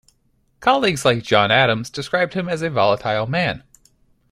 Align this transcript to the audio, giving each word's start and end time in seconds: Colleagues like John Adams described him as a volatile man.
Colleagues 0.61 1.05
like 1.05 1.21
John 1.21 1.51
Adams 1.51 1.91
described 1.91 2.33
him 2.33 2.49
as 2.49 2.63
a 2.63 2.71
volatile 2.71 3.27
man. 3.27 3.63